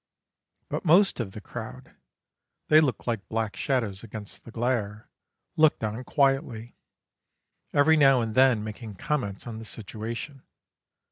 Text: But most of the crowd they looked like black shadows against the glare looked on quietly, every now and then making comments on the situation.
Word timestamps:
But 0.67 0.83
most 0.83 1.19
of 1.19 1.33
the 1.33 1.39
crowd 1.41 1.95
they 2.69 2.81
looked 2.81 3.05
like 3.05 3.29
black 3.29 3.55
shadows 3.55 4.03
against 4.03 4.45
the 4.45 4.51
glare 4.51 5.11
looked 5.55 5.83
on 5.83 6.03
quietly, 6.05 6.75
every 7.71 7.97
now 7.97 8.19
and 8.19 8.33
then 8.33 8.63
making 8.63 8.95
comments 8.95 9.45
on 9.45 9.59
the 9.59 9.63
situation. 9.65 10.41